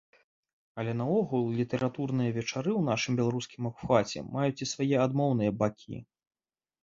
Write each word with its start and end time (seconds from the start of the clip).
Але 0.83 0.91
наогул 1.01 1.43
літаратурныя 1.59 2.31
вечары 2.37 2.71
ў 2.75 2.81
нашым 2.89 3.13
беларускім 3.21 3.69
абхваце 3.71 4.19
маюць 4.37 4.63
і 4.67 4.69
свае 4.73 4.97
адмоўныя 5.05 5.51
бакі. 5.61 6.01